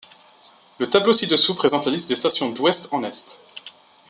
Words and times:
Le 0.79 0.87
tableau 0.89 1.13
ci-dessous 1.13 1.53
présente 1.53 1.85
la 1.85 1.91
liste 1.91 2.09
des 2.09 2.15
stations 2.15 2.49
d'ouest 2.49 2.91
en 2.91 3.03
est. 3.03 3.39